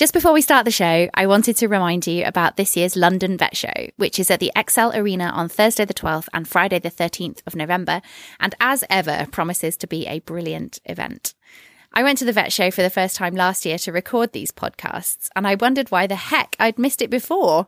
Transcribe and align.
Just 0.00 0.14
before 0.14 0.32
we 0.32 0.40
start 0.40 0.64
the 0.64 0.70
show, 0.70 1.10
I 1.12 1.26
wanted 1.26 1.58
to 1.58 1.68
remind 1.68 2.06
you 2.06 2.24
about 2.24 2.56
this 2.56 2.74
year's 2.74 2.96
London 2.96 3.36
Vet 3.36 3.54
Show, 3.54 3.90
which 3.98 4.18
is 4.18 4.30
at 4.30 4.40
the 4.40 4.50
ExCeL 4.56 4.96
Arena 4.96 5.26
on 5.26 5.50
Thursday 5.50 5.84
the 5.84 5.92
12th 5.92 6.26
and 6.32 6.48
Friday 6.48 6.78
the 6.78 6.90
13th 6.90 7.42
of 7.46 7.54
November, 7.54 8.00
and 8.40 8.54
as 8.60 8.82
ever, 8.88 9.26
promises 9.30 9.76
to 9.76 9.86
be 9.86 10.06
a 10.06 10.20
brilliant 10.20 10.78
event. 10.86 11.34
I 11.92 12.02
went 12.02 12.16
to 12.16 12.24
the 12.24 12.32
vet 12.32 12.50
show 12.50 12.70
for 12.70 12.80
the 12.80 12.88
first 12.88 13.14
time 13.14 13.34
last 13.34 13.66
year 13.66 13.76
to 13.76 13.92
record 13.92 14.32
these 14.32 14.50
podcasts, 14.50 15.28
and 15.36 15.46
I 15.46 15.56
wondered 15.56 15.90
why 15.90 16.06
the 16.06 16.16
heck 16.16 16.56
I'd 16.58 16.78
missed 16.78 17.02
it 17.02 17.10
before. 17.10 17.66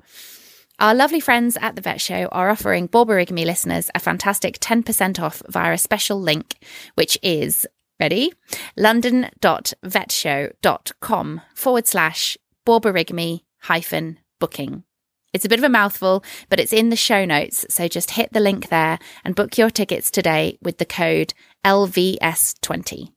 Our 0.79 0.95
lovely 0.95 1.21
friends 1.21 1.59
at 1.61 1.77
the 1.77 1.83
vet 1.83 2.01
show 2.01 2.29
are 2.33 2.49
offering 2.49 2.89
Borborygmi 2.89 3.45
listeners 3.45 3.91
a 3.95 3.99
fantastic 3.99 4.59
10% 4.59 5.21
off 5.21 5.43
via 5.51 5.75
a 5.75 5.77
special 5.77 6.19
link, 6.19 6.65
which 6.95 7.19
is 7.23 7.67
ready? 8.01 8.33
london.vetshow.com 8.77 11.41
forward 11.55 11.87
slash 11.87 12.37
Borborygmi 12.67 13.43
hyphen 13.63 14.19
booking. 14.39 14.85
It's 15.33 15.47
a 15.47 15.49
bit 15.49 15.59
of 15.59 15.65
a 15.65 15.69
mouthful, 15.69 16.23
but 16.51 16.61
it's 16.61 16.73
in 16.73 16.91
the 16.91 16.97
show 16.97 17.25
notes. 17.25 17.65
So 17.71 17.89
just 17.89 18.13
hit 18.13 18.33
the 18.33 18.41
link 18.41 18.69
there 18.69 18.99
and 19.25 19.35
book 19.35 19.57
your 19.57 19.71
tickets 19.71 20.11
today 20.11 20.59
with 20.61 20.79
the 20.79 20.85
code 20.85 21.33
LVS20. 21.65 23.13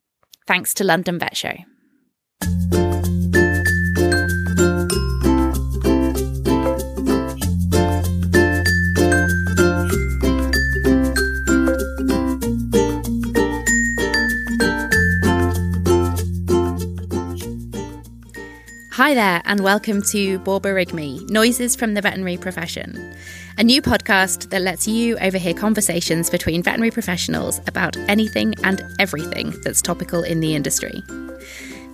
Thanks 0.47 0.73
to 0.75 0.83
London 0.83 1.19
Vet 1.19 1.35
Show. 1.35 1.55
Hi 18.95 19.13
there, 19.13 19.41
and 19.43 19.59
welcome 19.59 20.01
to 20.03 20.39
Borborygmi 20.39 21.29
Noises 21.29 21.75
from 21.75 21.95
the 21.95 22.01
Veterinary 22.01 22.37
Profession, 22.37 23.13
a 23.57 23.63
new 23.65 23.81
podcast 23.81 24.51
that 24.51 24.61
lets 24.61 24.87
you 24.87 25.17
overhear 25.17 25.53
conversations 25.53 26.29
between 26.29 26.63
veterinary 26.63 26.91
professionals 26.91 27.59
about 27.67 27.97
anything 28.07 28.55
and 28.63 28.81
everything 28.97 29.53
that's 29.63 29.81
topical 29.81 30.23
in 30.23 30.39
the 30.39 30.55
industry. 30.55 31.03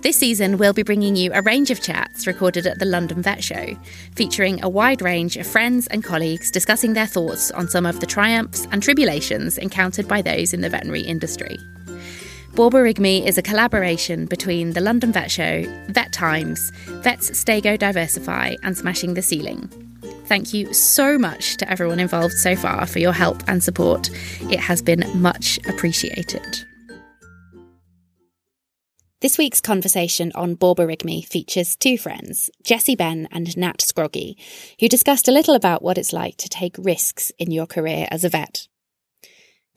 This 0.02 0.16
season, 0.16 0.58
we'll 0.58 0.72
be 0.72 0.84
bringing 0.84 1.16
you 1.16 1.32
a 1.34 1.42
range 1.42 1.72
of 1.72 1.82
chats 1.82 2.28
recorded 2.28 2.68
at 2.68 2.78
the 2.78 2.84
London 2.84 3.20
Vet 3.20 3.42
Show, 3.42 3.76
featuring 4.14 4.62
a 4.62 4.68
wide 4.68 5.02
range 5.02 5.36
of 5.36 5.44
friends 5.44 5.88
and 5.88 6.04
colleagues 6.04 6.52
discussing 6.52 6.92
their 6.92 7.08
thoughts 7.08 7.50
on 7.50 7.66
some 7.66 7.84
of 7.84 7.98
the 7.98 8.06
triumphs 8.06 8.68
and 8.70 8.80
tribulations 8.80 9.58
encountered 9.58 10.06
by 10.06 10.22
those 10.22 10.54
in 10.54 10.60
the 10.60 10.70
veterinary 10.70 11.02
industry. 11.02 11.58
Borborygmi 12.52 13.26
is 13.26 13.38
a 13.38 13.42
collaboration 13.42 14.26
between 14.26 14.74
the 14.74 14.82
London 14.82 15.10
Vet 15.10 15.30
Show, 15.30 15.64
Vet 15.88 16.12
Times, 16.12 16.70
Vets 17.02 17.38
Stay 17.38 17.62
Go 17.62 17.78
Diversify, 17.78 18.56
and 18.62 18.76
Smashing 18.76 19.14
the 19.14 19.22
Ceiling. 19.22 19.68
Thank 20.26 20.52
you 20.52 20.70
so 20.74 21.16
much 21.18 21.56
to 21.56 21.70
everyone 21.70 21.98
involved 21.98 22.34
so 22.34 22.54
far 22.54 22.86
for 22.86 22.98
your 22.98 23.14
help 23.14 23.42
and 23.48 23.64
support. 23.64 24.10
It 24.50 24.60
has 24.60 24.82
been 24.82 25.02
much 25.14 25.58
appreciated. 25.66 26.66
This 29.22 29.38
week's 29.38 29.62
conversation 29.62 30.30
on 30.34 30.56
Borborygmi 30.56 31.24
features 31.24 31.74
two 31.74 31.96
friends, 31.96 32.50
Jessie 32.62 32.96
Ben 32.96 33.28
and 33.32 33.56
Nat 33.56 33.80
Scroggy, 33.80 34.36
who 34.78 34.90
discussed 34.90 35.26
a 35.26 35.32
little 35.32 35.54
about 35.54 35.80
what 35.80 35.96
it's 35.96 36.12
like 36.12 36.36
to 36.36 36.50
take 36.50 36.76
risks 36.76 37.32
in 37.38 37.50
your 37.50 37.66
career 37.66 38.06
as 38.10 38.24
a 38.24 38.28
vet. 38.28 38.68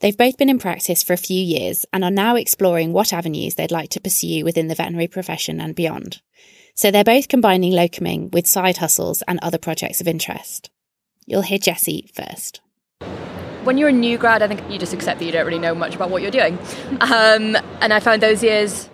They've 0.00 0.16
both 0.16 0.36
been 0.36 0.50
in 0.50 0.58
practice 0.58 1.02
for 1.02 1.14
a 1.14 1.18
few 1.18 1.42
years 1.42 1.86
and 1.92 2.04
are 2.04 2.10
now 2.10 2.36
exploring 2.36 2.92
what 2.92 3.14
avenues 3.14 3.54
they'd 3.54 3.70
like 3.70 3.88
to 3.90 4.00
pursue 4.00 4.44
within 4.44 4.68
the 4.68 4.74
veterinary 4.74 5.08
profession 5.08 5.58
and 5.60 5.74
beyond. 5.74 6.20
So 6.74 6.90
they're 6.90 7.02
both 7.02 7.28
combining 7.28 7.72
locuming 7.72 8.30
with 8.32 8.46
side 8.46 8.76
hustles 8.76 9.22
and 9.26 9.38
other 9.40 9.56
projects 9.56 10.02
of 10.02 10.08
interest. 10.08 10.70
You'll 11.24 11.42
hear 11.42 11.58
Jessie 11.58 12.10
first. 12.14 12.60
When 13.64 13.78
you're 13.78 13.88
a 13.88 13.92
new 13.92 14.18
grad, 14.18 14.42
I 14.42 14.48
think 14.48 14.70
you 14.70 14.78
just 14.78 14.92
accept 14.92 15.18
that 15.18 15.24
you 15.24 15.32
don't 15.32 15.46
really 15.46 15.58
know 15.58 15.74
much 15.74 15.96
about 15.96 16.10
what 16.10 16.22
you're 16.22 16.30
doing. 16.30 16.58
Um, 17.00 17.56
and 17.80 17.92
I 17.92 18.00
found 18.00 18.22
those 18.22 18.42
years 18.42 18.88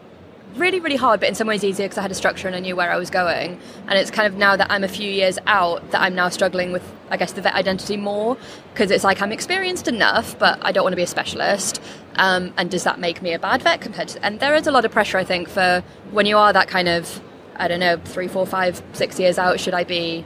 really, 0.56 0.80
really 0.80 0.96
hard, 0.96 1.20
but 1.20 1.28
in 1.28 1.34
some 1.34 1.46
ways 1.46 1.64
easier 1.64 1.86
because 1.86 1.98
I 1.98 2.02
had 2.02 2.10
a 2.10 2.14
structure 2.14 2.46
and 2.46 2.56
I 2.56 2.60
knew 2.60 2.76
where 2.76 2.90
I 2.90 2.96
was 2.96 3.10
going. 3.10 3.58
And 3.88 3.98
it's 3.98 4.10
kind 4.10 4.26
of 4.26 4.38
now 4.38 4.56
that 4.56 4.70
I'm 4.70 4.84
a 4.84 4.88
few 4.88 5.10
years 5.10 5.38
out 5.46 5.90
that 5.90 6.00
I'm 6.00 6.14
now 6.14 6.28
struggling 6.28 6.72
with, 6.72 6.82
I 7.10 7.16
guess, 7.16 7.32
the 7.32 7.42
vet 7.42 7.54
identity 7.54 7.96
more 7.96 8.36
because 8.72 8.90
it's 8.90 9.04
like 9.04 9.22
I'm 9.22 9.32
experienced 9.32 9.88
enough, 9.88 10.38
but 10.38 10.58
I 10.62 10.72
don't 10.72 10.84
want 10.84 10.92
to 10.92 10.96
be 10.96 11.02
a 11.02 11.06
specialist. 11.06 11.80
Um, 12.16 12.52
and 12.56 12.70
does 12.70 12.84
that 12.84 12.98
make 12.98 13.22
me 13.22 13.32
a 13.32 13.38
bad 13.38 13.62
vet 13.62 13.80
compared 13.80 14.08
to? 14.08 14.24
And 14.24 14.40
there 14.40 14.54
is 14.54 14.66
a 14.66 14.70
lot 14.70 14.84
of 14.84 14.92
pressure, 14.92 15.18
I 15.18 15.24
think, 15.24 15.48
for 15.48 15.82
when 16.10 16.26
you 16.26 16.36
are 16.36 16.52
that 16.52 16.69
kind 16.69 16.88
of, 16.88 17.20
I 17.56 17.69
don't 17.69 17.80
know, 17.80 17.96
three, 18.04 18.28
four, 18.28 18.46
five, 18.46 18.82
six 18.92 19.19
years 19.19 19.38
out. 19.38 19.60
Should 19.60 19.74
I 19.74 19.84
be 19.84 20.24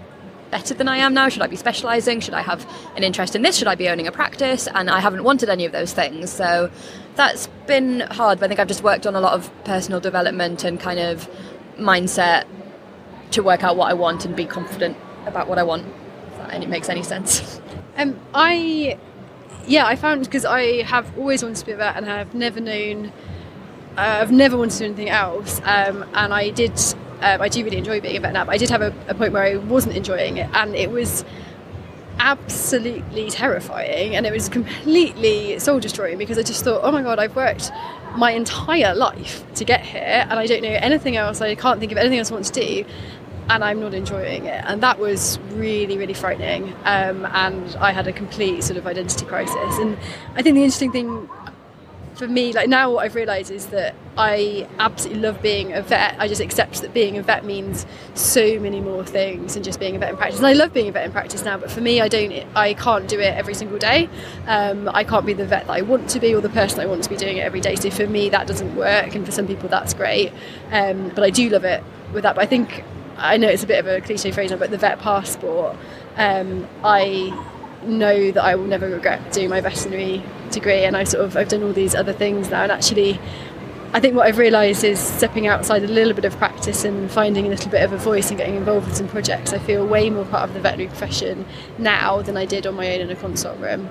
better 0.50 0.74
than 0.74 0.88
I 0.88 0.98
am 0.98 1.14
now? 1.14 1.28
Should 1.28 1.42
I 1.42 1.46
be 1.46 1.56
specialising? 1.56 2.20
Should 2.20 2.34
I 2.34 2.42
have 2.42 2.68
an 2.96 3.02
interest 3.02 3.34
in 3.34 3.42
this? 3.42 3.56
Should 3.56 3.68
I 3.68 3.74
be 3.74 3.88
owning 3.88 4.06
a 4.06 4.12
practice? 4.12 4.68
And 4.74 4.90
I 4.90 5.00
haven't 5.00 5.24
wanted 5.24 5.48
any 5.48 5.64
of 5.64 5.72
those 5.72 5.92
things. 5.92 6.30
So 6.30 6.70
that's 7.14 7.48
been 7.66 8.00
hard, 8.00 8.38
but 8.38 8.46
I 8.46 8.48
think 8.48 8.60
I've 8.60 8.68
just 8.68 8.82
worked 8.82 9.06
on 9.06 9.14
a 9.14 9.20
lot 9.20 9.32
of 9.32 9.50
personal 9.64 10.00
development 10.00 10.64
and 10.64 10.78
kind 10.78 11.00
of 11.00 11.28
mindset 11.78 12.46
to 13.32 13.42
work 13.42 13.64
out 13.64 13.76
what 13.76 13.90
I 13.90 13.94
want 13.94 14.24
and 14.24 14.36
be 14.36 14.46
confident 14.46 14.96
about 15.26 15.48
what 15.48 15.58
I 15.58 15.62
want. 15.62 15.86
And 16.50 16.62
it 16.62 16.68
makes 16.68 16.88
any 16.88 17.02
sense. 17.02 17.60
Um, 17.98 18.20
I, 18.34 18.98
yeah, 19.66 19.86
I 19.86 19.96
found 19.96 20.22
because 20.22 20.44
I 20.44 20.82
have 20.82 21.16
always 21.16 21.42
wanted 21.42 21.56
to 21.56 21.64
be 21.64 21.72
vet 21.72 21.96
and 21.96 22.04
have 22.04 22.34
never 22.34 22.60
known, 22.60 23.06
uh, 23.96 24.18
I've 24.20 24.30
never 24.30 24.58
wanted 24.58 24.72
to 24.72 24.78
do 24.80 24.84
anything 24.84 25.08
else. 25.08 25.62
Um, 25.64 26.04
and 26.12 26.34
I 26.34 26.50
did 26.50 26.78
um, 27.22 27.40
I 27.40 27.48
do 27.48 27.64
really 27.64 27.78
enjoy 27.78 28.00
being 28.00 28.16
a 28.16 28.20
vet 28.20 28.32
now, 28.32 28.44
but 28.44 28.52
I 28.52 28.58
did 28.58 28.70
have 28.70 28.82
a, 28.82 28.94
a 29.08 29.14
point 29.14 29.32
where 29.32 29.42
I 29.42 29.56
wasn't 29.56 29.96
enjoying 29.96 30.36
it, 30.36 30.48
and 30.52 30.74
it 30.74 30.90
was 30.90 31.24
absolutely 32.18 33.30
terrifying 33.30 34.16
and 34.16 34.26
it 34.26 34.32
was 34.32 34.48
completely 34.48 35.58
soul 35.58 35.78
destroying 35.78 36.18
because 36.18 36.38
I 36.38 36.42
just 36.42 36.64
thought, 36.64 36.80
oh 36.82 36.90
my 36.90 37.02
god, 37.02 37.18
I've 37.18 37.36
worked 37.36 37.70
my 38.16 38.30
entire 38.30 38.94
life 38.94 39.44
to 39.56 39.64
get 39.64 39.82
here 39.82 40.26
and 40.28 40.38
I 40.38 40.46
don't 40.46 40.62
know 40.62 40.70
anything 40.70 41.16
else, 41.16 41.40
I 41.40 41.54
can't 41.54 41.78
think 41.78 41.92
of 41.92 41.98
anything 41.98 42.18
else 42.18 42.30
I 42.30 42.34
want 42.34 42.46
to 42.46 42.52
do 42.52 42.84
and 43.48 43.62
I'm 43.62 43.80
not 43.80 43.94
enjoying 43.94 44.46
it. 44.46 44.64
And 44.66 44.82
that 44.82 44.98
was 44.98 45.38
really, 45.52 45.98
really 45.98 46.14
frightening. 46.14 46.74
Um, 46.84 47.24
and 47.26 47.76
I 47.76 47.92
had 47.92 48.08
a 48.08 48.12
complete 48.12 48.64
sort 48.64 48.76
of 48.76 48.86
identity 48.86 49.24
crisis. 49.24 49.78
And 49.78 49.96
I 50.34 50.42
think 50.42 50.56
the 50.56 50.64
interesting 50.64 50.90
thing 50.90 51.28
for 52.16 52.26
me, 52.26 52.52
like 52.54 52.68
now 52.68 52.90
what 52.90 53.04
I've 53.04 53.14
realised 53.14 53.50
is 53.50 53.66
that 53.66 53.94
I 54.16 54.66
absolutely 54.78 55.22
love 55.22 55.42
being 55.42 55.74
a 55.74 55.82
vet. 55.82 56.16
I 56.18 56.28
just 56.28 56.40
accept 56.40 56.80
that 56.80 56.94
being 56.94 57.18
a 57.18 57.22
vet 57.22 57.44
means 57.44 57.84
so 58.14 58.58
many 58.58 58.80
more 58.80 59.04
things 59.04 59.52
than 59.52 59.62
just 59.62 59.78
being 59.78 59.96
a 59.96 59.98
vet 59.98 60.10
in 60.10 60.16
practice. 60.16 60.38
And 60.38 60.46
I 60.46 60.54
love 60.54 60.72
being 60.72 60.88
a 60.88 60.92
vet 60.92 61.04
in 61.04 61.12
practice 61.12 61.44
now, 61.44 61.58
but 61.58 61.70
for 61.70 61.82
me, 61.82 62.00
I 62.00 62.08
don't, 62.08 62.32
I 62.56 62.72
can't 62.72 63.06
do 63.06 63.20
it 63.20 63.34
every 63.34 63.52
single 63.52 63.78
day. 63.78 64.08
Um, 64.46 64.88
I 64.94 65.04
can't 65.04 65.26
be 65.26 65.34
the 65.34 65.44
vet 65.44 65.66
that 65.66 65.72
I 65.72 65.82
want 65.82 66.08
to 66.10 66.20
be 66.20 66.34
or 66.34 66.40
the 66.40 66.48
person 66.48 66.80
I 66.80 66.86
want 66.86 67.04
to 67.04 67.10
be 67.10 67.16
doing 67.16 67.36
it 67.36 67.42
every 67.42 67.60
day. 67.60 67.76
So 67.76 67.90
for 67.90 68.06
me, 68.06 68.30
that 68.30 68.46
doesn't 68.46 68.74
work, 68.74 69.14
and 69.14 69.26
for 69.26 69.32
some 69.32 69.46
people, 69.46 69.68
that's 69.68 69.92
great. 69.92 70.32
Um, 70.72 71.10
but 71.10 71.22
I 71.22 71.28
do 71.28 71.50
love 71.50 71.64
it 71.64 71.84
with 72.14 72.22
that. 72.22 72.34
But 72.36 72.44
I 72.44 72.46
think 72.46 72.82
I 73.18 73.36
know 73.36 73.48
it's 73.48 73.62
a 73.62 73.66
bit 73.66 73.78
of 73.78 73.86
a 73.86 74.00
cliche 74.00 74.30
phrase 74.30 74.50
now, 74.50 74.56
but 74.56 74.70
the 74.70 74.78
vet 74.78 75.00
passport. 75.00 75.76
Um, 76.16 76.66
I 76.82 77.30
know 77.84 78.30
that 78.30 78.42
I 78.42 78.54
will 78.54 78.66
never 78.66 78.88
regret 78.88 79.32
doing 79.32 79.50
my 79.50 79.60
veterinary 79.60 80.22
degree 80.50 80.84
and 80.84 80.96
I 80.96 81.04
sort 81.04 81.24
of 81.24 81.36
I've 81.36 81.48
done 81.48 81.62
all 81.62 81.72
these 81.72 81.94
other 81.94 82.12
things 82.12 82.50
now 82.50 82.62
and 82.62 82.72
actually 82.72 83.18
I 83.92 84.00
think 84.00 84.14
what 84.14 84.26
I've 84.26 84.38
realised 84.38 84.84
is 84.84 85.00
stepping 85.00 85.46
outside 85.46 85.82
a 85.82 85.88
little 85.88 86.12
bit 86.12 86.24
of 86.26 86.36
practice 86.36 86.84
and 86.84 87.10
finding 87.10 87.46
a 87.46 87.48
little 87.48 87.70
bit 87.70 87.82
of 87.82 87.92
a 87.92 87.96
voice 87.96 88.28
and 88.28 88.36
getting 88.36 88.56
involved 88.56 88.86
with 88.86 88.96
some 88.96 89.08
projects. 89.08 89.54
I 89.54 89.58
feel 89.58 89.86
way 89.86 90.10
more 90.10 90.26
part 90.26 90.48
of 90.48 90.54
the 90.54 90.60
veterinary 90.60 90.88
profession 90.88 91.46
now 91.78 92.20
than 92.20 92.36
I 92.36 92.44
did 92.44 92.66
on 92.66 92.74
my 92.74 92.92
own 92.92 93.00
in 93.00 93.10
a 93.10 93.16
consult 93.16 93.58
room. 93.58 93.88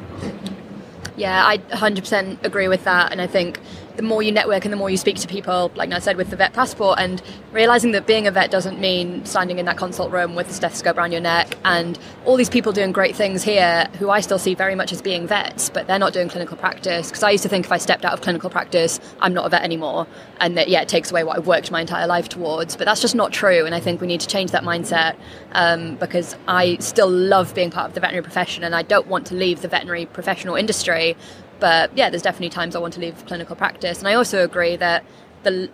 Yeah, 1.18 1.44
I 1.46 1.58
100% 1.58 2.44
agree 2.44 2.68
with 2.68 2.84
that, 2.84 3.12
and 3.12 3.22
I 3.22 3.28
think 3.28 3.60
the 3.96 4.04
more 4.04 4.22
you 4.22 4.32
network 4.32 4.66
and 4.66 4.74
the 4.74 4.78
more 4.78 4.90
you 4.90 4.98
speak 4.98 5.18
to 5.18 5.28
people, 5.28 5.72
like 5.76 5.92
I 5.92 6.00
said, 6.00 6.18
with 6.18 6.30
the 6.30 6.36
vet 6.36 6.54
passport, 6.54 7.00
and 7.00 7.22
realizing 7.52 7.92
that 7.92 8.06
being 8.06 8.28
a 8.28 8.32
vet 8.32 8.52
doesn't 8.52 8.80
mean 8.80 9.26
standing 9.26 9.60
in 9.60 9.66
that 9.66 9.78
consult 9.78 10.12
room 10.12 10.36
with 10.36 10.48
the 10.48 10.54
stethoscope 10.54 10.98
around 10.98 11.12
your 11.12 11.22
neck, 11.22 11.56
and 11.64 11.98
all 12.26 12.36
these 12.36 12.50
people 12.50 12.72
doing 12.72 12.92
great 12.92 13.16
things 13.16 13.44
here 13.44 13.88
who 14.00 14.10
I 14.10 14.22
still 14.22 14.40
see 14.40 14.54
very 14.56 14.76
much 14.76 14.92
as 14.92 15.02
being 15.02 15.28
vets, 15.28 15.70
but 15.70 15.88
they're 15.88 16.00
not 16.00 16.14
doing 16.14 16.30
clinical 16.30 16.58
practice. 16.58 17.08
Because 17.10 17.24
I 17.24 17.32
used 17.32 17.44
to 17.44 17.50
think 17.50 17.66
if 17.66 17.72
I 17.72 17.78
stepped 17.78 18.06
out 18.06 18.14
of 18.14 18.22
clinical 18.22 18.50
practice, 18.50 19.00
I'm 19.20 19.34
not 19.34 19.46
a 19.46 19.50
vet 19.50 19.64
anymore, 19.64 20.08
and 20.40 20.58
that 20.58 20.68
yeah, 20.68 20.82
it 20.82 20.90
takes 20.90 21.12
away 21.12 21.24
what 21.24 21.38
I've 21.38 21.48
worked 21.48 21.72
my 21.72 21.82
entire 21.82 22.08
life 22.08 22.30
towards. 22.30 22.76
But 22.76 22.86
that's 22.86 23.02
just 23.02 23.16
not 23.16 23.32
true, 23.32 23.66
and 23.66 23.74
I 23.74 23.80
think 23.80 24.02
we 24.02 24.08
need 24.08 24.22
to 24.22 24.28
change 24.28 24.52
that 24.52 24.64
mindset 24.64 25.16
um, 25.54 25.96
because 25.96 26.36
I 26.48 26.78
still 26.78 27.10
love 27.10 27.56
being 27.56 27.72
part 27.72 27.90
of 27.90 27.94
the 27.94 28.02
veterinary 28.02 28.24
profession, 28.24 28.64
and 28.64 28.76
I 28.76 28.82
don't 28.82 29.08
want 29.08 29.28
to 29.28 29.36
leave 29.36 29.62
the 29.62 29.68
veterinary 29.68 30.06
professional 30.06 30.56
industry 30.56 31.16
but 31.60 31.96
yeah, 31.98 32.10
there's 32.10 32.22
definitely 32.22 32.50
times 32.50 32.76
I 32.76 32.80
want 32.80 32.94
to 32.96 33.00
leave 33.00 33.26
clinical 33.26 33.56
practice. 33.56 34.00
And 34.00 34.08
I 34.08 34.14
also 34.14 34.44
agree 34.44 34.76
that 34.78 35.04
the 35.44 35.70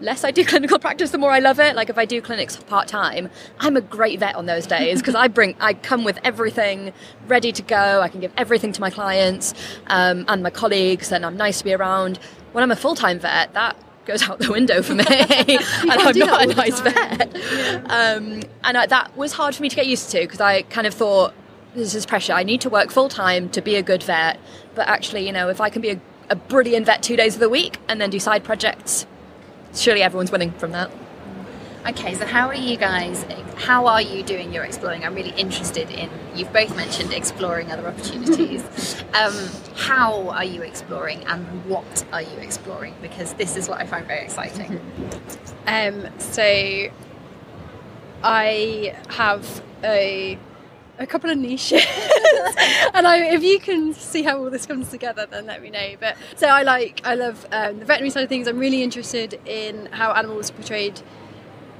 less 0.00 0.24
I 0.24 0.30
do 0.30 0.44
clinical 0.52 0.78
practice, 0.78 1.10
the 1.10 1.18
more 1.18 1.30
I 1.30 1.38
love 1.40 1.60
it. 1.60 1.76
Like 1.76 1.90
if 1.90 1.98
I 1.98 2.04
do 2.04 2.20
clinics 2.20 2.56
part 2.56 2.88
time, 2.88 3.30
I'm 3.58 3.76
a 3.76 3.80
great 3.80 4.20
vet 4.20 4.34
on 4.34 4.46
those 4.46 4.66
days 4.66 5.00
because 5.00 5.14
I 5.14 5.28
bring, 5.28 5.56
I 5.60 5.74
come 5.74 6.04
with 6.04 6.18
everything 6.24 6.92
ready 7.26 7.52
to 7.52 7.62
go. 7.62 8.00
I 8.00 8.08
can 8.08 8.20
give 8.20 8.32
everything 8.36 8.72
to 8.72 8.80
my 8.80 8.90
clients 8.90 9.54
um, 9.88 10.24
and 10.28 10.42
my 10.42 10.50
colleagues, 10.50 11.12
and 11.12 11.24
I'm 11.24 11.36
nice 11.36 11.58
to 11.58 11.64
be 11.64 11.74
around. 11.74 12.18
When 12.52 12.62
I'm 12.62 12.70
a 12.70 12.76
full 12.76 12.94
time 12.94 13.18
vet, 13.18 13.52
that 13.54 13.76
goes 14.06 14.22
out 14.28 14.38
the 14.38 14.50
window 14.50 14.82
for 14.82 14.94
me, 14.94 15.04
and 15.08 15.90
I'm 15.90 16.18
not 16.18 16.42
a 16.42 16.54
nice 16.54 16.80
vet. 16.80 17.34
Um, 17.90 18.42
and 18.64 18.76
I, 18.76 18.86
that 18.86 19.16
was 19.16 19.32
hard 19.32 19.54
for 19.54 19.62
me 19.62 19.68
to 19.68 19.76
get 19.76 19.86
used 19.86 20.10
to 20.10 20.20
because 20.20 20.40
I 20.40 20.62
kind 20.62 20.86
of 20.86 20.94
thought 20.94 21.34
this 21.74 21.94
is 21.94 22.06
pressure. 22.06 22.32
I 22.32 22.42
need 22.42 22.60
to 22.62 22.70
work 22.70 22.90
full 22.90 23.08
time 23.08 23.48
to 23.50 23.60
be 23.60 23.76
a 23.76 23.82
good 23.82 24.02
vet, 24.02 24.38
but 24.78 24.88
actually, 24.88 25.26
you 25.26 25.32
know, 25.32 25.48
if 25.48 25.60
I 25.60 25.70
can 25.70 25.82
be 25.82 25.90
a, 25.90 26.00
a 26.30 26.36
brilliant 26.36 26.86
vet 26.86 27.02
two 27.02 27.16
days 27.16 27.34
of 27.34 27.40
the 27.40 27.48
week 27.48 27.78
and 27.88 28.00
then 28.00 28.10
do 28.10 28.20
side 28.20 28.44
projects, 28.44 29.06
surely 29.74 30.02
everyone's 30.02 30.30
winning 30.30 30.52
from 30.52 30.70
that. 30.70 30.88
Okay, 31.88 32.14
so 32.14 32.24
how 32.24 32.46
are 32.46 32.54
you 32.54 32.76
guys? 32.76 33.24
How 33.56 33.88
are 33.88 34.00
you 34.00 34.22
doing 34.22 34.52
your 34.52 34.62
exploring? 34.62 35.04
I'm 35.04 35.16
really 35.16 35.32
interested 35.32 35.90
in. 35.90 36.08
You've 36.36 36.52
both 36.52 36.76
mentioned 36.76 37.12
exploring 37.12 37.72
other 37.72 37.88
opportunities. 37.88 38.62
um, 39.14 39.34
how 39.74 40.28
are 40.28 40.44
you 40.44 40.62
exploring, 40.62 41.24
and 41.26 41.64
what 41.64 42.04
are 42.12 42.22
you 42.22 42.36
exploring? 42.38 42.94
Because 43.02 43.32
this 43.34 43.56
is 43.56 43.68
what 43.68 43.80
I 43.80 43.86
find 43.86 44.06
very 44.06 44.24
exciting. 44.24 44.80
Um, 45.66 46.06
so 46.18 46.42
I 48.22 48.96
have 49.10 49.62
a 49.84 50.38
a 50.98 51.06
couple 51.06 51.30
of 51.30 51.38
niches, 51.38 51.84
and 52.94 53.06
I, 53.06 53.30
if 53.32 53.42
you 53.42 53.58
can 53.60 53.94
see 53.94 54.22
how 54.22 54.38
all 54.38 54.50
this 54.50 54.66
comes 54.66 54.88
together, 54.88 55.26
then 55.26 55.46
let 55.46 55.62
me 55.62 55.70
know. 55.70 55.94
But 55.98 56.16
so 56.36 56.48
I 56.48 56.62
like, 56.62 57.00
I 57.04 57.14
love 57.14 57.46
um, 57.52 57.78
the 57.78 57.84
veterinary 57.84 58.10
side 58.10 58.24
of 58.24 58.28
things. 58.28 58.48
I'm 58.48 58.58
really 58.58 58.82
interested 58.82 59.40
in 59.46 59.86
how 59.86 60.12
animals 60.12 60.50
are 60.50 60.54
portrayed. 60.54 61.00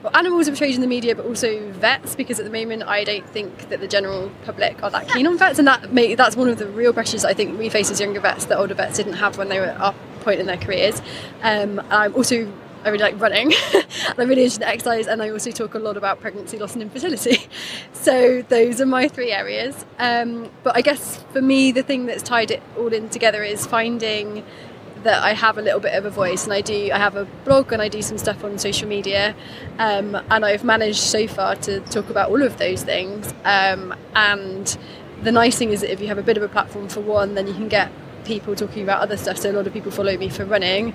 Well, 0.02 0.16
animals 0.16 0.46
are 0.46 0.52
portrayed 0.52 0.76
in 0.76 0.80
the 0.80 0.86
media, 0.86 1.16
but 1.16 1.26
also 1.26 1.72
vets, 1.72 2.14
because 2.14 2.38
at 2.38 2.44
the 2.44 2.52
moment 2.52 2.84
I 2.84 3.02
don't 3.02 3.28
think 3.28 3.68
that 3.68 3.80
the 3.80 3.88
general 3.88 4.30
public 4.44 4.80
are 4.82 4.90
that 4.90 5.08
keen 5.08 5.26
on 5.26 5.36
vets, 5.36 5.58
and 5.58 5.66
that 5.66 5.92
may, 5.92 6.14
that's 6.14 6.36
one 6.36 6.48
of 6.48 6.58
the 6.58 6.68
real 6.68 6.92
pressures 6.92 7.24
I 7.24 7.34
think 7.34 7.58
we 7.58 7.68
face 7.68 7.90
as 7.90 8.00
younger 8.00 8.20
vets 8.20 8.44
that 8.46 8.58
older 8.58 8.74
vets 8.74 8.96
didn't 8.96 9.14
have 9.14 9.38
when 9.38 9.48
they 9.48 9.58
were 9.58 9.66
at 9.66 9.80
our 9.80 9.94
point 10.20 10.38
in 10.38 10.46
their 10.46 10.56
careers. 10.56 11.02
Um, 11.42 11.82
I'm 11.90 12.14
also 12.14 12.50
I 12.84 12.90
really 12.90 13.02
like 13.02 13.20
running. 13.20 13.52
I'm 14.18 14.28
really 14.28 14.44
in 14.44 14.62
exercise, 14.62 15.06
and 15.06 15.22
I 15.22 15.30
also 15.30 15.50
talk 15.50 15.74
a 15.74 15.78
lot 15.78 15.96
about 15.96 16.20
pregnancy, 16.20 16.58
loss, 16.58 16.74
and 16.74 16.82
infertility. 16.82 17.46
So 17.92 18.42
those 18.42 18.80
are 18.80 18.86
my 18.86 19.08
three 19.08 19.32
areas. 19.32 19.84
Um, 19.98 20.50
but 20.62 20.76
I 20.76 20.80
guess 20.80 21.22
for 21.32 21.42
me, 21.42 21.72
the 21.72 21.82
thing 21.82 22.06
that's 22.06 22.22
tied 22.22 22.50
it 22.50 22.62
all 22.78 22.92
in 22.92 23.10
together 23.10 23.42
is 23.42 23.66
finding 23.66 24.44
that 25.02 25.22
I 25.22 25.34
have 25.34 25.58
a 25.58 25.62
little 25.62 25.80
bit 25.80 25.94
of 25.94 26.04
a 26.06 26.10
voice, 26.10 26.44
and 26.44 26.52
I 26.52 26.60
do. 26.60 26.90
I 26.92 26.98
have 26.98 27.16
a 27.16 27.24
blog, 27.44 27.72
and 27.72 27.82
I 27.82 27.88
do 27.88 28.00
some 28.00 28.16
stuff 28.16 28.44
on 28.44 28.58
social 28.58 28.88
media, 28.88 29.34
um, 29.78 30.14
and 30.30 30.44
I've 30.44 30.64
managed 30.64 31.00
so 31.00 31.26
far 31.26 31.56
to 31.56 31.80
talk 31.80 32.08
about 32.08 32.30
all 32.30 32.42
of 32.42 32.56
those 32.58 32.82
things. 32.82 33.34
Um, 33.44 33.94
and 34.14 34.78
the 35.22 35.32
nice 35.32 35.58
thing 35.58 35.70
is 35.70 35.80
that 35.80 35.92
if 35.92 36.00
you 36.00 36.06
have 36.06 36.18
a 36.18 36.22
bit 36.22 36.36
of 36.36 36.42
a 36.42 36.48
platform 36.48 36.88
for 36.88 37.00
one, 37.00 37.34
then 37.34 37.46
you 37.46 37.54
can 37.54 37.68
get 37.68 37.90
people 38.24 38.54
talking 38.54 38.82
about 38.82 39.00
other 39.00 39.16
stuff. 39.16 39.38
So 39.38 39.50
a 39.50 39.54
lot 39.54 39.66
of 39.66 39.72
people 39.72 39.90
follow 39.90 40.16
me 40.16 40.28
for 40.28 40.44
running, 40.44 40.94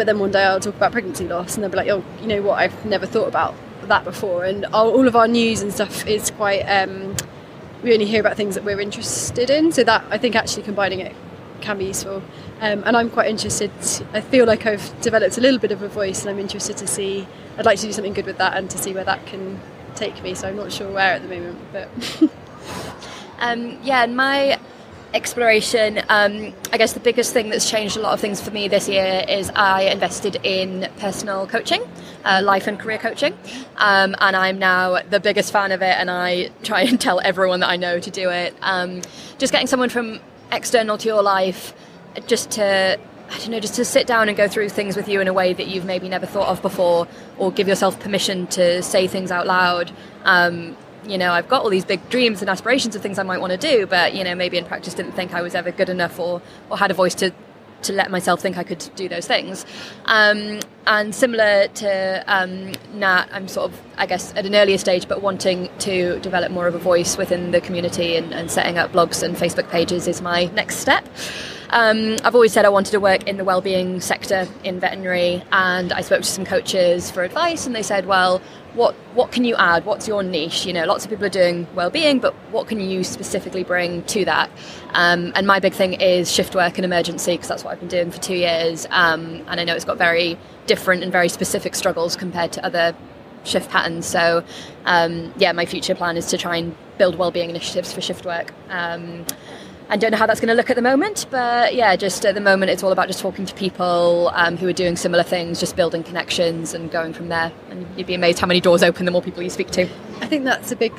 but 0.00 0.06
then 0.06 0.18
one 0.18 0.30
day 0.30 0.42
I'll 0.42 0.58
talk 0.58 0.76
about 0.76 0.92
pregnancy 0.92 1.28
loss, 1.28 1.56
and 1.56 1.62
they'll 1.62 1.70
be 1.70 1.76
like, 1.76 1.88
"Oh, 1.88 2.02
you 2.22 2.26
know 2.26 2.40
what? 2.40 2.58
I've 2.58 2.86
never 2.86 3.04
thought 3.04 3.28
about 3.28 3.54
that 3.82 4.02
before." 4.02 4.46
And 4.46 4.64
all 4.72 5.06
of 5.06 5.14
our 5.14 5.28
news 5.28 5.60
and 5.60 5.70
stuff 5.70 6.06
is 6.06 6.30
quite. 6.30 6.62
Um, 6.62 7.14
we 7.82 7.92
only 7.92 8.06
hear 8.06 8.20
about 8.20 8.38
things 8.38 8.54
that 8.54 8.64
we're 8.64 8.80
interested 8.80 9.50
in, 9.50 9.72
so 9.72 9.84
that 9.84 10.02
I 10.10 10.16
think 10.16 10.36
actually 10.36 10.62
combining 10.62 11.00
it 11.00 11.14
can 11.60 11.76
be 11.76 11.84
useful. 11.84 12.22
Um, 12.62 12.82
and 12.86 12.96
I'm 12.96 13.10
quite 13.10 13.28
interested. 13.28 13.70
I 14.14 14.22
feel 14.22 14.46
like 14.46 14.64
I've 14.64 14.98
developed 15.02 15.36
a 15.36 15.42
little 15.42 15.60
bit 15.60 15.70
of 15.70 15.82
a 15.82 15.88
voice, 15.88 16.22
and 16.22 16.30
I'm 16.30 16.38
interested 16.38 16.78
to 16.78 16.86
see. 16.86 17.28
I'd 17.58 17.66
like 17.66 17.78
to 17.80 17.86
do 17.86 17.92
something 17.92 18.14
good 18.14 18.24
with 18.24 18.38
that, 18.38 18.56
and 18.56 18.70
to 18.70 18.78
see 18.78 18.94
where 18.94 19.04
that 19.04 19.26
can 19.26 19.60
take 19.96 20.22
me. 20.22 20.34
So 20.34 20.48
I'm 20.48 20.56
not 20.56 20.72
sure 20.72 20.90
where 20.90 21.12
at 21.12 21.20
the 21.20 21.28
moment, 21.28 21.58
but 21.74 21.90
Um, 23.40 23.78
yeah, 23.82 24.04
and 24.04 24.16
my 24.16 24.58
exploration, 25.14 25.98
um, 26.08 26.52
I 26.72 26.78
guess 26.78 26.92
the 26.92 27.00
biggest 27.00 27.32
thing 27.32 27.50
that's 27.50 27.68
changed 27.68 27.96
a 27.96 28.00
lot 28.00 28.12
of 28.12 28.20
things 28.20 28.40
for 28.40 28.50
me 28.50 28.68
this 28.68 28.88
year 28.88 29.24
is 29.28 29.50
I 29.54 29.82
invested 29.82 30.36
in 30.44 30.88
personal 30.98 31.46
coaching, 31.46 31.82
uh, 32.24 32.40
life 32.44 32.66
and 32.66 32.78
career 32.78 32.98
coaching, 32.98 33.34
um, 33.76 34.14
and 34.20 34.36
I'm 34.36 34.58
now 34.58 35.02
the 35.02 35.20
biggest 35.20 35.52
fan 35.52 35.72
of 35.72 35.82
it, 35.82 35.96
and 35.98 36.10
I 36.10 36.50
try 36.62 36.82
and 36.82 37.00
tell 37.06 37.20
everyone 37.20 37.60
that 37.60 37.68
I 37.68 37.76
know 37.76 37.98
to 37.98 38.10
do 38.10 38.30
it. 38.30 38.54
Um, 38.62 39.02
just 39.38 39.52
getting 39.52 39.66
someone 39.66 39.88
from 39.88 40.20
external 40.52 40.98
to 40.98 41.08
your 41.08 41.22
life, 41.22 41.74
just 42.26 42.50
to 42.52 42.98
I 43.32 43.38
don't 43.38 43.50
know, 43.50 43.60
just 43.60 43.74
to 43.74 43.84
sit 43.84 44.08
down 44.08 44.28
and 44.28 44.36
go 44.36 44.48
through 44.48 44.70
things 44.70 44.96
with 44.96 45.08
you 45.08 45.20
in 45.20 45.28
a 45.28 45.32
way 45.32 45.52
that 45.52 45.68
you've 45.68 45.84
maybe 45.84 46.08
never 46.08 46.26
thought 46.26 46.48
of 46.48 46.60
before, 46.62 47.06
or 47.38 47.52
give 47.52 47.68
yourself 47.68 48.00
permission 48.00 48.48
to 48.48 48.82
say 48.82 49.06
things 49.06 49.30
out 49.30 49.46
loud. 49.46 49.92
You 51.06 51.18
know, 51.18 51.32
I've 51.32 51.48
got 51.48 51.62
all 51.62 51.70
these 51.70 51.84
big 51.84 52.08
dreams 52.10 52.40
and 52.40 52.50
aspirations 52.50 52.94
of 52.96 53.02
things 53.02 53.18
I 53.18 53.22
might 53.22 53.40
want 53.40 53.52
to 53.52 53.58
do, 53.58 53.86
but 53.86 54.14
you 54.14 54.24
know, 54.24 54.34
maybe 54.34 54.58
in 54.58 54.64
practice 54.64 54.94
didn't 54.94 55.12
think 55.12 55.34
I 55.34 55.42
was 55.42 55.54
ever 55.54 55.70
good 55.70 55.88
enough 55.88 56.18
or 56.18 56.42
or 56.70 56.78
had 56.78 56.90
a 56.90 56.94
voice 56.94 57.14
to 57.16 57.32
to 57.82 57.92
let 57.92 58.10
myself 58.10 58.40
think 58.40 58.58
I 58.58 58.64
could 58.64 58.90
do 58.94 59.08
those 59.08 59.26
things. 59.26 59.64
Um, 60.04 60.60
and 60.86 61.14
similar 61.14 61.68
to 61.68 62.24
um, 62.26 62.72
Nat, 62.94 63.28
I'm 63.32 63.48
sort 63.48 63.70
of, 63.70 63.80
I 63.96 64.06
guess, 64.06 64.34
at 64.34 64.46
an 64.46 64.54
earlier 64.54 64.78
stage, 64.78 65.08
but 65.08 65.22
wanting 65.22 65.68
to 65.80 66.18
develop 66.20 66.50
more 66.52 66.66
of 66.66 66.74
a 66.74 66.78
voice 66.78 67.16
within 67.16 67.50
the 67.52 67.60
community 67.60 68.16
and, 68.16 68.32
and 68.32 68.50
setting 68.50 68.78
up 68.78 68.92
blogs 68.92 69.22
and 69.22 69.36
Facebook 69.36 69.70
pages 69.70 70.08
is 70.08 70.20
my 70.20 70.46
next 70.46 70.76
step. 70.76 71.06
Um, 71.70 72.16
I've 72.24 72.34
always 72.34 72.52
said 72.52 72.64
I 72.64 72.68
wanted 72.68 72.90
to 72.92 73.00
work 73.00 73.28
in 73.28 73.36
the 73.36 73.44
wellbeing 73.44 74.00
sector 74.00 74.48
in 74.64 74.80
veterinary, 74.80 75.44
and 75.52 75.92
I 75.92 76.00
spoke 76.00 76.22
to 76.22 76.28
some 76.28 76.44
coaches 76.44 77.12
for 77.12 77.22
advice, 77.22 77.64
and 77.64 77.76
they 77.76 77.82
said, 77.82 78.06
"Well, 78.06 78.42
what 78.74 78.94
what 79.14 79.32
can 79.32 79.44
you 79.44 79.56
add? 79.56 79.84
What's 79.84 80.06
your 80.06 80.22
niche? 80.22 80.66
You 80.66 80.72
know, 80.72 80.84
lots 80.84 81.04
of 81.04 81.10
people 81.10 81.24
are 81.24 81.28
doing 81.28 81.66
well-being, 81.74 82.18
but 82.20 82.34
what 82.50 82.68
can 82.68 82.80
you 82.80 83.04
specifically 83.04 83.64
bring 83.64 84.02
to 84.04 84.24
that?" 84.24 84.50
Um, 84.94 85.32
and 85.34 85.46
my 85.46 85.60
big 85.60 85.74
thing 85.74 85.94
is 85.94 86.30
shift 86.32 86.54
work 86.54 86.78
and 86.78 86.84
emergency 86.84 87.32
because 87.32 87.48
that's 87.48 87.64
what 87.64 87.72
I've 87.72 87.80
been 87.80 87.88
doing 87.88 88.10
for 88.10 88.20
two 88.20 88.36
years, 88.36 88.86
um, 88.90 89.44
and 89.48 89.60
I 89.60 89.64
know 89.64 89.74
it's 89.74 89.84
got 89.84 89.98
very 89.98 90.38
different 90.66 91.02
and 91.02 91.10
very 91.10 91.28
specific 91.28 91.74
struggles 91.74 92.16
compared 92.16 92.52
to 92.52 92.64
other 92.64 92.94
shift 93.44 93.70
patterns. 93.70 94.06
So, 94.06 94.44
um, 94.84 95.32
yeah, 95.36 95.52
my 95.52 95.66
future 95.66 95.94
plan 95.94 96.16
is 96.16 96.26
to 96.26 96.38
try 96.38 96.56
and 96.56 96.76
build 96.98 97.16
well-being 97.16 97.50
initiatives 97.50 97.92
for 97.92 98.00
shift 98.00 98.24
work. 98.24 98.52
I 99.92 99.96
don't 99.96 100.12
know 100.12 100.18
how 100.18 100.26
that's 100.26 100.38
going 100.38 100.50
to 100.50 100.54
look 100.54 100.70
at 100.70 100.76
the 100.76 100.82
moment, 100.82 101.26
but 101.32 101.74
yeah, 101.74 101.96
just 101.96 102.24
at 102.24 102.36
the 102.36 102.40
moment, 102.40 102.70
it's 102.70 102.84
all 102.84 102.92
about 102.92 103.08
just 103.08 103.18
talking 103.18 103.44
to 103.44 103.52
people 103.56 104.30
um, 104.34 104.56
who 104.56 104.68
are 104.68 104.72
doing 104.72 104.94
similar 104.94 105.24
things, 105.24 105.58
just 105.58 105.74
building 105.74 106.04
connections 106.04 106.74
and 106.74 106.92
going 106.92 107.12
from 107.12 107.28
there. 107.28 107.50
And 107.70 107.84
you'd 107.98 108.06
be 108.06 108.14
amazed 108.14 108.38
how 108.38 108.46
many 108.46 108.60
doors 108.60 108.84
open 108.84 109.04
the 109.04 109.10
more 109.10 109.20
people 109.20 109.42
you 109.42 109.50
speak 109.50 109.72
to. 109.72 109.88
I 110.20 110.28
think 110.28 110.44
that's 110.44 110.70
a 110.70 110.76
big 110.76 110.92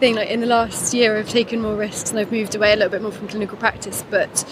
thing. 0.00 0.16
Like 0.16 0.28
in 0.28 0.40
the 0.40 0.46
last 0.46 0.92
year, 0.92 1.16
I've 1.16 1.30
taken 1.30 1.62
more 1.62 1.76
risks 1.76 2.10
and 2.10 2.18
I've 2.18 2.30
moved 2.30 2.54
away 2.54 2.74
a 2.74 2.76
little 2.76 2.90
bit 2.90 3.00
more 3.00 3.10
from 3.10 3.26
clinical 3.26 3.56
practice. 3.56 4.04
But 4.10 4.44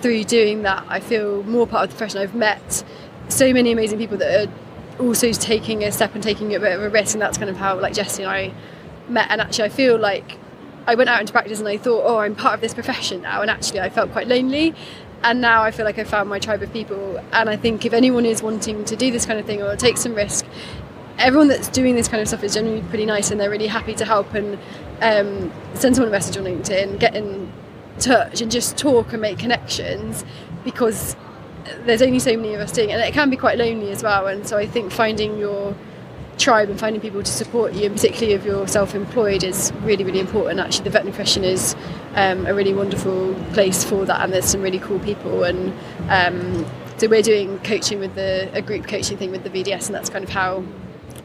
through 0.00 0.24
doing 0.24 0.62
that, 0.62 0.84
I 0.88 0.98
feel 0.98 1.44
more 1.44 1.68
part 1.68 1.84
of 1.84 1.90
the 1.90 1.96
profession. 1.96 2.20
I've 2.20 2.34
met 2.34 2.82
so 3.28 3.52
many 3.52 3.70
amazing 3.70 3.98
people 3.98 4.16
that 4.16 4.48
are 4.48 4.52
also 4.98 5.30
taking 5.32 5.84
a 5.84 5.92
step 5.92 6.16
and 6.16 6.24
taking 6.24 6.56
a 6.56 6.58
bit 6.58 6.72
of 6.72 6.82
a 6.82 6.90
risk, 6.90 7.14
and 7.14 7.22
that's 7.22 7.38
kind 7.38 7.50
of 7.50 7.56
how 7.56 7.78
like 7.78 7.94
Jessie 7.94 8.24
and 8.24 8.32
I 8.32 8.52
met. 9.08 9.28
And 9.30 9.40
actually, 9.40 9.66
I 9.66 9.68
feel 9.68 9.96
like 9.96 10.38
I 10.86 10.94
went 10.94 11.08
out 11.08 11.20
into 11.20 11.32
practice 11.32 11.58
and 11.58 11.68
I 11.68 11.76
thought, 11.76 12.02
oh, 12.04 12.18
I'm 12.18 12.34
part 12.34 12.54
of 12.54 12.60
this 12.60 12.74
profession 12.74 13.22
now, 13.22 13.40
and 13.42 13.50
actually, 13.50 13.80
I 13.80 13.88
felt 13.88 14.12
quite 14.12 14.28
lonely. 14.28 14.74
And 15.24 15.40
now 15.40 15.62
I 15.62 15.70
feel 15.70 15.84
like 15.84 16.00
I 16.00 16.04
found 16.04 16.28
my 16.28 16.40
tribe 16.40 16.62
of 16.62 16.72
people. 16.72 17.22
And 17.32 17.48
I 17.48 17.56
think 17.56 17.84
if 17.84 17.92
anyone 17.92 18.26
is 18.26 18.42
wanting 18.42 18.84
to 18.86 18.96
do 18.96 19.12
this 19.12 19.24
kind 19.24 19.38
of 19.38 19.46
thing 19.46 19.62
or 19.62 19.76
take 19.76 19.96
some 19.96 20.14
risk, 20.14 20.44
everyone 21.18 21.46
that's 21.46 21.68
doing 21.68 21.94
this 21.94 22.08
kind 22.08 22.20
of 22.20 22.26
stuff 22.26 22.42
is 22.42 22.54
generally 22.54 22.82
pretty 22.82 23.06
nice 23.06 23.30
and 23.30 23.40
they're 23.40 23.50
really 23.50 23.68
happy 23.68 23.94
to 23.94 24.04
help 24.04 24.34
and 24.34 24.58
um, 25.00 25.52
send 25.74 25.94
someone 25.94 26.08
a 26.08 26.10
message 26.10 26.36
on 26.36 26.44
LinkedIn, 26.44 26.98
get 26.98 27.14
in 27.14 27.52
touch 27.98 28.40
and 28.40 28.50
just 28.50 28.76
talk 28.76 29.12
and 29.12 29.22
make 29.22 29.38
connections 29.38 30.24
because 30.64 31.14
there's 31.84 32.02
only 32.02 32.18
so 32.18 32.36
many 32.36 32.54
of 32.54 32.60
us 32.60 32.72
doing 32.72 32.90
it 32.90 32.94
and 32.94 33.02
it 33.02 33.12
can 33.12 33.30
be 33.30 33.36
quite 33.36 33.58
lonely 33.58 33.90
as 33.92 34.02
well. 34.02 34.26
And 34.26 34.46
so 34.46 34.58
I 34.58 34.66
think 34.66 34.90
finding 34.90 35.38
your 35.38 35.76
tribe 36.42 36.68
and 36.68 36.78
finding 36.78 37.00
people 37.00 37.22
to 37.22 37.32
support 37.32 37.72
you, 37.72 37.86
and 37.86 37.94
particularly 37.94 38.34
if 38.34 38.44
you're 38.44 38.66
self-employed, 38.66 39.44
is 39.44 39.72
really, 39.82 40.04
really 40.04 40.20
important. 40.20 40.58
Actually, 40.58 40.84
the 40.84 40.90
veterinary 40.90 41.14
profession 41.14 41.44
is 41.44 41.76
um, 42.14 42.46
a 42.46 42.54
really 42.54 42.74
wonderful 42.74 43.34
place 43.52 43.84
for 43.84 44.04
that, 44.04 44.20
and 44.22 44.32
there's 44.32 44.46
some 44.46 44.60
really 44.60 44.80
cool 44.80 44.98
people. 44.98 45.44
And 45.44 45.72
um, 46.08 46.66
so 46.98 47.08
we're 47.08 47.22
doing 47.22 47.58
coaching 47.60 48.00
with 48.00 48.14
the 48.14 48.50
a 48.52 48.60
group 48.60 48.86
coaching 48.86 49.16
thing 49.16 49.30
with 49.30 49.44
the 49.44 49.50
VDS, 49.50 49.86
and 49.86 49.94
that's 49.94 50.10
kind 50.10 50.24
of 50.24 50.30
how. 50.30 50.64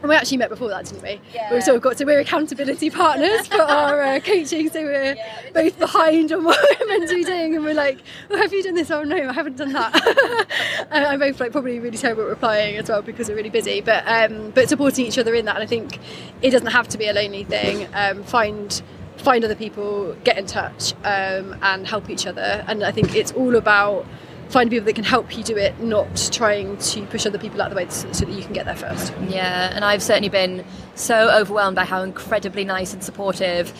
And 0.01 0.09
we 0.09 0.15
actually 0.15 0.37
met 0.37 0.49
before 0.49 0.69
that, 0.69 0.85
didn't 0.85 1.01
we? 1.01 1.19
Yeah. 1.33 1.51
We've 1.51 1.63
sort 1.63 1.77
of 1.77 1.81
got 1.81 1.97
so 1.97 2.05
we're 2.05 2.19
accountability 2.19 2.89
partners 2.89 3.47
for 3.47 3.61
our 3.61 4.01
uh, 4.01 4.19
coaching. 4.19 4.69
So 4.69 4.83
we're 4.83 5.15
both 5.53 5.77
behind 5.79 6.31
on 6.31 6.43
what 6.43 6.59
we're 6.79 6.87
meant 6.87 7.09
to 7.09 7.15
be 7.15 7.23
doing, 7.23 7.55
and 7.55 7.65
we're 7.65 7.73
like, 7.73 7.99
"Oh, 8.29 8.37
have 8.37 8.53
you 8.53 8.61
done 8.61 8.75
this? 8.75 8.91
Oh 8.91 9.03
no, 9.03 9.29
I 9.29 9.33
haven't 9.33 9.57
done 9.57 9.73
that." 9.73 10.87
and 10.91 11.05
I'm 11.05 11.19
both 11.19 11.39
like 11.39 11.51
probably 11.51 11.79
really 11.79 11.97
terrible 11.97 12.23
at 12.23 12.29
replying 12.29 12.77
as 12.77 12.89
well 12.89 13.01
because 13.01 13.27
we're 13.29 13.35
really 13.35 13.49
busy. 13.49 13.81
But 13.81 14.03
um, 14.07 14.51
but 14.51 14.69
supporting 14.69 15.05
each 15.05 15.17
other 15.17 15.33
in 15.33 15.45
that, 15.45 15.55
and 15.55 15.63
I 15.63 15.67
think 15.67 15.99
it 16.41 16.51
doesn't 16.51 16.67
have 16.67 16.87
to 16.89 16.97
be 16.97 17.07
a 17.07 17.13
lonely 17.13 17.43
thing. 17.43 17.87
Um, 17.93 18.23
find 18.23 18.81
find 19.17 19.43
other 19.43 19.55
people, 19.55 20.15
get 20.23 20.37
in 20.37 20.45
touch, 20.45 20.93
um, 21.03 21.55
and 21.61 21.87
help 21.87 22.09
each 22.09 22.27
other. 22.27 22.63
And 22.67 22.83
I 22.83 22.91
think 22.91 23.15
it's 23.15 23.31
all 23.31 23.55
about 23.55 24.05
finding 24.49 24.71
people 24.71 24.85
that 24.85 24.93
can 24.93 25.03
help 25.03 25.37
you 25.37 25.43
do 25.43 25.57
it, 25.57 25.79
not 25.79 26.29
trying 26.31 26.77
to 26.77 27.05
push 27.07 27.25
other 27.25 27.37
people 27.37 27.61
out 27.61 27.67
of 27.67 27.71
the 27.71 27.83
way 27.83 27.89
so, 27.89 28.11
so 28.11 28.25
that 28.25 28.33
you 28.33 28.43
can 28.43 28.53
get 28.53 28.65
there 28.65 28.75
first. 28.75 29.13
Yeah, 29.27 29.71
and 29.73 29.83
I've 29.83 30.03
certainly 30.03 30.29
been 30.29 30.65
so 30.95 31.29
overwhelmed 31.29 31.75
by 31.75 31.85
how 31.85 32.01
incredibly 32.01 32.63
nice 32.65 32.93
and 32.93 33.03
supportive 33.03 33.73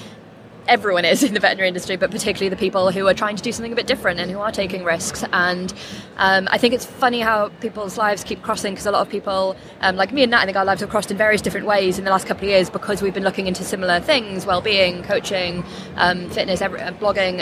everyone 0.67 1.05
is 1.05 1.23
in 1.27 1.33
the 1.33 1.39
veterinary 1.39 1.67
industry, 1.67 1.95
but 1.95 2.11
particularly 2.11 2.49
the 2.49 2.55
people 2.59 2.91
who 2.91 3.07
are 3.07 3.13
trying 3.13 3.35
to 3.35 3.43
do 3.43 3.51
something 3.51 3.71
a 3.71 3.75
bit 3.75 3.87
different 3.87 4.19
and 4.19 4.29
who 4.29 4.39
are 4.39 4.51
taking 4.51 4.83
risks. 4.83 5.23
And 5.31 5.73
um, 6.17 6.47
I 6.51 6.57
think 6.57 6.73
it's 6.73 6.85
funny 6.85 7.21
how 7.21 7.49
people's 7.61 7.97
lives 7.97 8.23
keep 8.23 8.41
crossing 8.41 8.73
because 8.73 8.85
a 8.85 8.91
lot 8.91 9.01
of 9.01 9.09
people, 9.09 9.55
um, 9.81 9.95
like 9.95 10.13
me 10.13 10.23
and 10.23 10.31
Nat, 10.31 10.41
I 10.41 10.45
think 10.45 10.57
our 10.57 10.65
lives 10.65 10.81
have 10.81 10.89
crossed 10.89 11.11
in 11.11 11.17
various 11.17 11.41
different 11.41 11.65
ways 11.65 11.97
in 11.97 12.05
the 12.05 12.11
last 12.11 12.27
couple 12.27 12.43
of 12.43 12.49
years 12.49 12.69
because 12.69 13.01
we've 13.01 13.13
been 13.13 13.23
looking 13.23 13.47
into 13.47 13.63
similar 13.63 13.99
things 13.99 14.45
well-being, 14.45 15.03
coaching, 15.03 15.63
um, 15.95 16.29
fitness, 16.29 16.61
every, 16.61 16.81
uh, 16.81 16.91
blogging. 16.93 17.41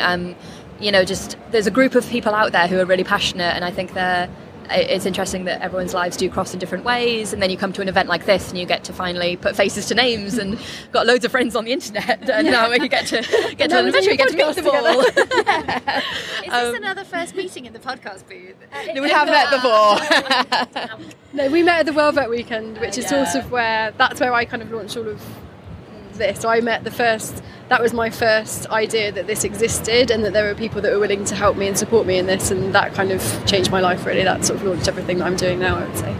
You 0.79 0.91
know, 0.91 1.05
just 1.05 1.37
there's 1.51 1.67
a 1.67 1.71
group 1.71 1.95
of 1.95 2.07
people 2.09 2.33
out 2.33 2.51
there 2.51 2.67
who 2.67 2.79
are 2.79 2.85
really 2.85 3.03
passionate, 3.03 3.53
and 3.55 3.63
I 3.63 3.71
think 3.71 3.93
they're 3.93 4.29
it's 4.69 5.05
interesting 5.05 5.45
that 5.45 5.61
everyone's 5.61 5.93
lives 5.93 6.17
do 6.17 6.29
cross 6.29 6.53
in 6.53 6.59
different 6.59 6.83
ways 6.83 7.33
and 7.33 7.41
then 7.41 7.49
you 7.49 7.57
come 7.57 7.71
to 7.73 7.81
an 7.81 7.89
event 7.89 8.09
like 8.09 8.25
this 8.25 8.49
and 8.49 8.57
you 8.57 8.65
get 8.65 8.83
to 8.83 8.93
finally 8.93 9.37
put 9.37 9.55
faces 9.55 9.87
to 9.87 9.95
names 9.95 10.37
and 10.37 10.59
got 10.91 11.05
loads 11.05 11.25
of 11.25 11.31
friends 11.31 11.55
on 11.55 11.65
the 11.65 11.71
internet 11.71 12.29
and 12.29 12.47
yeah. 12.47 12.51
now 12.51 12.71
you 12.71 12.87
get 12.87 13.05
to 13.05 13.21
get 13.57 13.69
to 13.69 13.79
an 13.79 13.87
adventure 13.87 14.11
you 14.11 14.17
get 14.17 14.29
to 14.29 14.37
meet 14.37 14.55
them 14.55 14.67
all 14.67 14.73
yeah. 14.83 16.01
is 16.43 16.53
um, 16.53 16.71
this 16.71 16.77
another 16.77 17.03
first 17.03 17.35
meeting 17.35 17.65
in 17.65 17.73
the 17.73 17.79
podcast 17.79 18.27
booth 18.27 18.55
uh, 18.73 18.93
no, 18.93 19.01
we 19.01 19.09
have 19.09 19.27
met 19.27 19.49
before 19.51 21.07
no 21.33 21.49
we 21.49 21.61
met 21.61 21.79
at 21.79 21.85
the 21.85 21.93
World 21.93 22.15
Vet 22.15 22.29
Weekend 22.29 22.77
which 22.79 22.97
is 22.97 23.09
yeah. 23.11 23.25
sort 23.25 23.43
of 23.43 23.51
where 23.51 23.91
that's 23.91 24.19
where 24.19 24.33
I 24.33 24.45
kind 24.45 24.61
of 24.61 24.71
launched 24.71 24.97
all 24.97 25.07
of 25.07 25.21
this 26.13 26.39
so 26.39 26.49
I 26.49 26.61
met 26.61 26.83
the 26.83 26.91
first 26.91 27.43
that 27.69 27.81
was 27.81 27.93
my 27.93 28.09
first 28.09 28.67
idea 28.67 29.11
that 29.11 29.27
this 29.27 29.43
existed 29.43 30.11
and 30.11 30.23
that 30.23 30.33
there 30.33 30.45
were 30.45 30.55
people 30.55 30.81
that 30.81 30.91
were 30.91 30.99
willing 30.99 31.25
to 31.25 31.35
help 31.35 31.57
me 31.57 31.67
and 31.67 31.77
support 31.77 32.05
me 32.05 32.17
in 32.17 32.25
this 32.27 32.51
and 32.51 32.73
that 32.75 32.93
kind 32.93 33.11
of 33.11 33.45
changed 33.45 33.71
my 33.71 33.79
life 33.79 34.05
really. 34.05 34.23
That 34.23 34.45
sort 34.45 34.59
of 34.59 34.65
launched 34.65 34.87
everything 34.87 35.17
that 35.17 35.25
I'm 35.25 35.35
doing 35.35 35.59
now 35.59 35.77
I 35.77 35.87
would 35.87 35.97
say. 35.97 36.15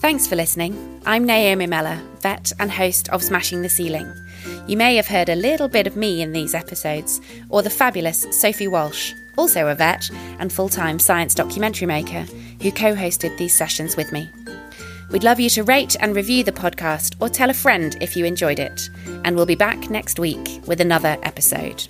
Thanks 0.00 0.26
for 0.26 0.34
listening. 0.34 1.00
I'm 1.06 1.24
Naomi 1.24 1.66
Meller 1.66 2.00
vet 2.20 2.52
and 2.58 2.70
host 2.70 3.08
of 3.10 3.22
Smashing 3.22 3.62
the 3.62 3.68
Ceiling. 3.68 4.12
You 4.66 4.76
may 4.76 4.96
have 4.96 5.06
heard 5.06 5.28
a 5.28 5.36
little 5.36 5.68
bit 5.68 5.86
of 5.86 5.96
me 5.96 6.20
in 6.20 6.32
these 6.32 6.54
episodes 6.54 7.20
or 7.48 7.62
the 7.62 7.70
fabulous 7.70 8.26
Sophie 8.30 8.68
Walsh 8.68 9.14
also 9.36 9.68
a 9.68 9.74
vet 9.74 10.10
and 10.38 10.52
full-time 10.52 10.98
science 10.98 11.34
documentary 11.34 11.86
maker 11.86 12.22
who 12.60 12.70
co-hosted 12.70 13.36
these 13.38 13.54
sessions 13.54 13.96
with 13.96 14.12
me 14.12 14.30
We'd 15.10 15.24
love 15.24 15.40
you 15.40 15.50
to 15.50 15.64
rate 15.64 15.96
and 15.98 16.14
review 16.14 16.44
the 16.44 16.52
podcast 16.52 17.16
or 17.20 17.28
tell 17.28 17.50
a 17.50 17.54
friend 17.54 17.96
if 18.00 18.16
you 18.16 18.24
enjoyed 18.24 18.60
it. 18.60 18.90
And 19.24 19.34
we'll 19.34 19.46
be 19.46 19.56
back 19.56 19.90
next 19.90 20.18
week 20.18 20.60
with 20.66 20.80
another 20.80 21.16
episode. 21.22 21.86